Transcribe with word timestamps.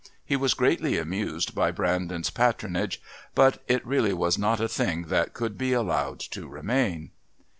He 0.25 0.35
was 0.35 0.55
greatly 0.55 0.97
amused 0.97 1.53
by 1.53 1.69
Brandon's 1.69 2.31
patronage, 2.31 2.99
but 3.35 3.61
it 3.67 3.85
really 3.85 4.13
was 4.15 4.35
not 4.35 4.59
a 4.59 4.67
thing 4.67 5.03
that 5.09 5.35
could 5.35 5.59
be 5.59 5.73
allowed 5.73 6.19
to 6.31 6.47
remain. 6.47 7.11